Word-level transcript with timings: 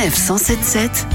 Sanef 0.00 0.16
177 0.16 1.06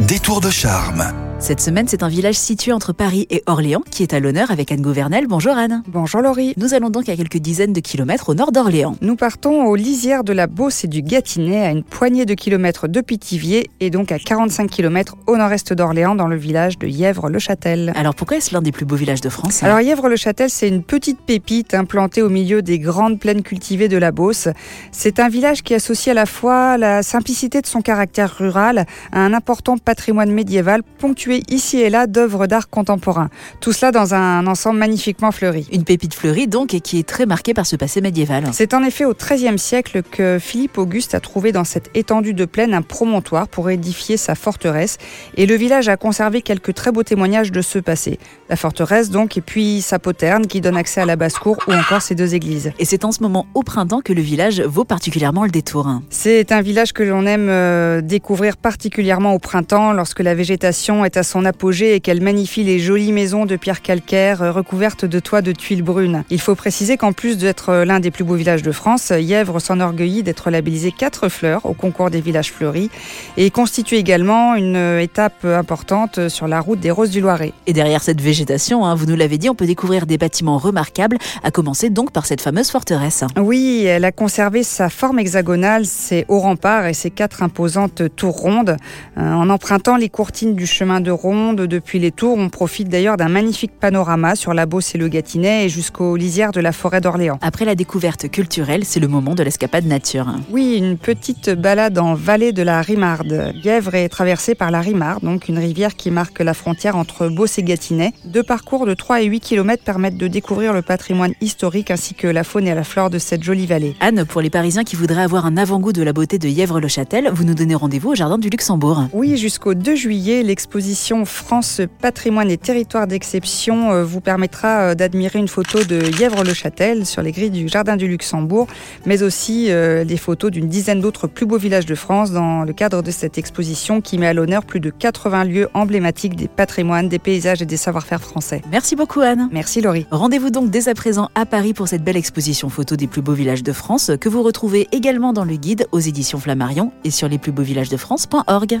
Détour 0.00 0.40
de 0.40 0.50
charme. 0.50 1.31
Cette 1.42 1.60
semaine, 1.60 1.88
c'est 1.88 2.04
un 2.04 2.08
village 2.08 2.36
situé 2.36 2.70
entre 2.70 2.92
Paris 2.92 3.26
et 3.28 3.42
Orléans 3.46 3.82
qui 3.90 4.04
est 4.04 4.14
à 4.14 4.20
l'honneur 4.20 4.52
avec 4.52 4.70
Anne 4.70 4.80
Gouvernel. 4.80 5.26
Bonjour 5.26 5.56
Anne. 5.58 5.82
Bonjour 5.88 6.20
Laurie. 6.20 6.54
Nous 6.56 6.72
allons 6.72 6.88
donc 6.88 7.08
à 7.08 7.16
quelques 7.16 7.38
dizaines 7.38 7.72
de 7.72 7.80
kilomètres 7.80 8.28
au 8.28 8.34
nord 8.34 8.52
d'Orléans. 8.52 8.94
Nous 9.00 9.16
partons 9.16 9.64
aux 9.64 9.74
lisières 9.74 10.22
de 10.22 10.32
la 10.32 10.46
Beauce 10.46 10.84
et 10.84 10.86
du 10.86 11.02
Gâtinais, 11.02 11.66
à 11.66 11.72
une 11.72 11.82
poignée 11.82 12.26
de 12.26 12.34
kilomètres 12.34 12.86
de 12.86 13.00
Pithiviers 13.00 13.68
et 13.80 13.90
donc 13.90 14.12
à 14.12 14.20
45 14.20 14.70
kilomètres 14.70 15.16
au 15.26 15.36
nord-est 15.36 15.72
d'Orléans, 15.72 16.14
dans 16.14 16.28
le 16.28 16.36
village 16.36 16.78
de 16.78 16.86
Yèvre-le-Châtel. 16.86 17.92
Alors 17.96 18.14
pourquoi 18.14 18.36
est-ce 18.36 18.54
l'un 18.54 18.62
des 18.62 18.70
plus 18.70 18.84
beaux 18.84 18.94
villages 18.94 19.20
de 19.20 19.28
France 19.28 19.64
Alors 19.64 19.80
Yèvre-le-Châtel, 19.80 20.48
c'est 20.48 20.68
une 20.68 20.84
petite 20.84 21.22
pépite 21.22 21.74
implantée 21.74 22.22
au 22.22 22.28
milieu 22.28 22.62
des 22.62 22.78
grandes 22.78 23.18
plaines 23.18 23.42
cultivées 23.42 23.88
de 23.88 23.96
la 23.96 24.12
Beauce. 24.12 24.46
C'est 24.92 25.18
un 25.18 25.28
village 25.28 25.64
qui 25.64 25.74
associe 25.74 26.12
à 26.12 26.14
la 26.14 26.26
fois 26.26 26.78
la 26.78 27.02
simplicité 27.02 27.60
de 27.60 27.66
son 27.66 27.82
caractère 27.82 28.32
rural 28.38 28.86
à 29.10 29.18
un 29.18 29.34
important 29.34 29.76
patrimoine 29.76 30.30
médiéval 30.30 30.84
ponctué 30.98 31.31
ici 31.48 31.80
et 31.80 31.90
là 31.90 32.06
d'œuvres 32.06 32.46
d'art 32.46 32.68
contemporain. 32.68 33.30
Tout 33.60 33.72
cela 33.72 33.92
dans 33.92 34.14
un 34.14 34.46
ensemble 34.46 34.78
magnifiquement 34.78 35.32
fleuri. 35.32 35.66
Une 35.72 35.84
pépite 35.84 36.14
fleurie 36.14 36.46
donc 36.46 36.74
et 36.74 36.80
qui 36.80 36.98
est 36.98 37.08
très 37.08 37.26
marquée 37.26 37.54
par 37.54 37.66
ce 37.66 37.76
passé 37.76 38.00
médiéval. 38.00 38.44
C'est 38.52 38.74
en 38.74 38.82
effet 38.82 39.04
au 39.04 39.14
XIIIe 39.14 39.58
siècle 39.58 40.02
que 40.02 40.38
Philippe 40.40 40.78
Auguste 40.78 41.14
a 41.14 41.20
trouvé 41.20 41.52
dans 41.52 41.64
cette 41.64 41.90
étendue 41.94 42.34
de 42.34 42.44
plaine 42.44 42.74
un 42.74 42.82
promontoire 42.82 43.48
pour 43.48 43.70
édifier 43.70 44.16
sa 44.16 44.34
forteresse 44.34 44.98
et 45.36 45.46
le 45.46 45.54
village 45.54 45.88
a 45.88 45.96
conservé 45.96 46.42
quelques 46.42 46.74
très 46.74 46.92
beaux 46.92 47.02
témoignages 47.02 47.52
de 47.52 47.62
ce 47.62 47.78
passé. 47.78 48.18
La 48.48 48.56
forteresse 48.56 49.10
donc 49.10 49.36
et 49.36 49.40
puis 49.40 49.80
sa 49.82 49.98
poterne 49.98 50.46
qui 50.46 50.60
donne 50.60 50.76
accès 50.76 51.00
à 51.00 51.06
la 51.06 51.16
basse-cour 51.16 51.58
ou 51.66 51.72
encore 51.72 52.02
ses 52.02 52.14
deux 52.14 52.34
églises. 52.34 52.72
Et 52.78 52.84
c'est 52.84 53.04
en 53.04 53.12
ce 53.12 53.22
moment 53.22 53.46
au 53.54 53.62
printemps 53.62 54.00
que 54.00 54.12
le 54.12 54.22
village 54.22 54.60
vaut 54.60 54.84
particulièrement 54.84 55.44
le 55.44 55.50
détour. 55.50 55.88
C'est 56.10 56.52
un 56.52 56.60
village 56.60 56.92
que 56.92 57.02
l'on 57.02 57.26
aime 57.26 57.48
euh, 57.48 58.00
découvrir 58.00 58.56
particulièrement 58.56 59.34
au 59.34 59.38
printemps 59.38 59.92
lorsque 59.92 60.20
la 60.20 60.34
végétation 60.34 61.04
est 61.04 61.16
à 61.16 61.21
son 61.22 61.44
apogée 61.44 61.94
et 61.94 62.00
qu'elle 62.00 62.20
magnifie 62.20 62.64
les 62.64 62.78
jolies 62.78 63.12
maisons 63.12 63.46
de 63.46 63.56
pierre 63.56 63.82
calcaire 63.82 64.42
euh, 64.42 64.52
recouvertes 64.52 65.04
de 65.04 65.20
toits 65.20 65.42
de 65.42 65.52
tuiles 65.52 65.82
brunes. 65.82 66.24
Il 66.30 66.40
faut 66.40 66.54
préciser 66.54 66.96
qu'en 66.96 67.12
plus 67.12 67.38
d'être 67.38 67.70
euh, 67.70 67.84
l'un 67.84 68.00
des 68.00 68.10
plus 68.10 68.24
beaux 68.24 68.34
villages 68.34 68.62
de 68.62 68.72
France, 68.72 69.12
Yèvre 69.16 69.60
s'enorgueillit 69.60 70.22
d'être 70.22 70.50
labellisé 70.50 70.92
4 70.92 71.28
fleurs 71.28 71.66
au 71.66 71.74
concours 71.74 72.10
des 72.10 72.20
villages 72.20 72.52
fleuris 72.52 72.90
et 73.36 73.50
constitue 73.50 73.96
également 73.96 74.54
une 74.54 74.98
étape 75.00 75.44
importante 75.44 76.28
sur 76.28 76.48
la 76.48 76.60
route 76.60 76.80
des 76.80 76.90
Roses 76.90 77.10
du 77.10 77.20
Loiret. 77.20 77.52
Et 77.66 77.72
derrière 77.72 78.02
cette 78.02 78.20
végétation, 78.20 78.84
hein, 78.84 78.94
vous 78.94 79.06
nous 79.06 79.16
l'avez 79.16 79.38
dit, 79.38 79.48
on 79.48 79.54
peut 79.54 79.66
découvrir 79.66 80.06
des 80.06 80.18
bâtiments 80.18 80.58
remarquables, 80.58 81.18
à 81.42 81.50
commencer 81.50 81.90
donc 81.90 82.12
par 82.12 82.26
cette 82.26 82.40
fameuse 82.40 82.70
forteresse. 82.70 83.24
Oui, 83.36 83.84
elle 83.84 84.04
a 84.04 84.12
conservé 84.12 84.62
sa 84.62 84.88
forme 84.88 85.18
hexagonale, 85.18 85.86
ses 85.86 86.24
hauts 86.28 86.40
remparts 86.40 86.86
et 86.86 86.94
ses 86.94 87.10
quatre 87.10 87.42
imposantes 87.42 88.02
tours 88.16 88.36
rondes. 88.36 88.76
Euh, 89.18 89.32
en 89.32 89.50
empruntant 89.50 89.96
les 89.96 90.08
courtines 90.08 90.54
du 90.54 90.66
chemin 90.66 91.00
de 91.02 91.10
ronde 91.10 91.62
depuis 91.62 91.98
les 91.98 92.10
tours, 92.10 92.38
on 92.38 92.48
profite 92.48 92.88
d'ailleurs 92.88 93.16
d'un 93.16 93.28
magnifique 93.28 93.72
panorama 93.78 94.34
sur 94.34 94.54
la 94.54 94.66
Beauce 94.66 94.94
et 94.94 94.98
le 94.98 95.08
Gâtinais 95.08 95.66
et 95.66 95.68
jusqu'aux 95.68 96.16
lisières 96.16 96.52
de 96.52 96.60
la 96.60 96.72
forêt 96.72 97.00
d'Orléans. 97.00 97.38
Après 97.42 97.64
la 97.64 97.74
découverte 97.74 98.30
culturelle, 98.30 98.84
c'est 98.84 99.00
le 99.00 99.08
moment 99.08 99.34
de 99.34 99.42
l'escapade 99.42 99.84
nature. 99.86 100.26
Oui, 100.50 100.76
une 100.76 100.96
petite 100.96 101.50
balade 101.50 101.98
en 101.98 102.14
vallée 102.14 102.52
de 102.52 102.62
la 102.62 102.80
Rimarde. 102.80 103.52
Yèvre 103.62 103.94
est 103.94 104.08
traversée 104.08 104.54
par 104.54 104.70
la 104.70 104.80
Rimarde, 104.80 105.22
donc 105.22 105.48
une 105.48 105.58
rivière 105.58 105.96
qui 105.96 106.10
marque 106.10 106.40
la 106.40 106.54
frontière 106.54 106.96
entre 106.96 107.28
Beauce 107.28 107.58
et 107.58 107.62
Gâtinais. 107.62 108.12
Deux 108.24 108.42
parcours 108.42 108.86
de 108.86 108.94
3 108.94 109.22
et 109.22 109.26
8 109.26 109.40
km 109.40 109.82
permettent 109.84 110.16
de 110.16 110.28
découvrir 110.28 110.72
le 110.72 110.82
patrimoine 110.82 111.32
historique 111.40 111.90
ainsi 111.90 112.14
que 112.14 112.26
la 112.26 112.44
faune 112.44 112.66
et 112.66 112.74
la 112.74 112.84
flore 112.84 113.10
de 113.10 113.18
cette 113.18 113.42
jolie 113.42 113.66
vallée. 113.66 113.96
Anne, 114.00 114.24
pour 114.24 114.40
les 114.40 114.50
Parisiens 114.50 114.84
qui 114.84 114.96
voudraient 114.96 115.22
avoir 115.22 115.46
un 115.46 115.56
avant-goût 115.56 115.92
de 115.92 116.02
la 116.02 116.12
beauté 116.12 116.38
de 116.38 116.48
Yèvre-le-Châtel, 116.48 117.30
vous 117.32 117.44
nous 117.44 117.54
donnez 117.54 117.74
rendez-vous 117.74 118.10
au 118.10 118.14
Jardin 118.14 118.38
du 118.38 118.48
Luxembourg. 118.48 119.08
Oui, 119.12 119.36
jusqu'au 119.36 119.74
2 119.74 119.94
juillet, 119.94 120.42
l'exposition 120.42 120.91
France 121.24 121.80
Patrimoine 122.00 122.50
et 122.50 122.58
Territoire 122.58 123.06
d'Exception 123.06 123.92
euh, 123.92 124.04
vous 124.04 124.20
permettra 124.20 124.68
euh, 124.68 124.94
d'admirer 124.94 125.38
une 125.38 125.48
photo 125.48 125.84
de 125.84 126.02
Yèvre-le-Châtel 126.18 127.06
sur 127.06 127.22
les 127.22 127.32
grilles 127.32 127.50
du 127.50 127.68
Jardin 127.68 127.96
du 127.96 128.06
Luxembourg, 128.06 128.66
mais 129.06 129.22
aussi 129.22 129.70
euh, 129.70 130.04
des 130.04 130.16
photos 130.16 130.50
d'une 130.50 130.68
dizaine 130.68 131.00
d'autres 131.00 131.26
plus 131.26 131.46
beaux 131.46 131.56
villages 131.56 131.86
de 131.86 131.94
France 131.94 132.30
dans 132.30 132.64
le 132.64 132.72
cadre 132.72 133.02
de 133.02 133.10
cette 133.10 133.38
exposition 133.38 134.00
qui 134.00 134.18
met 134.18 134.26
à 134.26 134.32
l'honneur 134.34 134.64
plus 134.64 134.80
de 134.80 134.90
80 134.90 135.44
lieux 135.44 135.68
emblématiques 135.72 136.36
des 136.36 136.48
patrimoines, 136.48 137.08
des 137.08 137.18
paysages 137.18 137.62
et 137.62 137.66
des 137.66 137.76
savoir-faire 137.76 138.20
français. 138.20 138.60
Merci 138.70 138.94
beaucoup 138.94 139.20
Anne. 139.20 139.48
Merci 139.50 139.80
Laurie. 139.80 140.06
Rendez-vous 140.10 140.50
donc 140.50 140.70
dès 140.70 140.88
à 140.88 140.94
présent 140.94 141.30
à 141.34 141.46
Paris 141.46 141.72
pour 141.72 141.88
cette 141.88 142.04
belle 142.04 142.16
exposition 142.16 142.68
photo 142.68 142.96
des 142.96 143.06
plus 143.06 143.22
beaux 143.22 143.32
villages 143.32 143.62
de 143.62 143.72
France 143.72 144.10
que 144.20 144.28
vous 144.28 144.42
retrouvez 144.42 144.88
également 144.92 145.32
dans 145.32 145.44
le 145.44 145.56
guide 145.56 145.86
aux 145.92 146.00
éditions 146.00 146.38
Flammarion 146.38 146.92
et 147.04 147.10
sur 147.10 147.28
lesplusbeauxvillagesdefrance.org. 147.28 148.80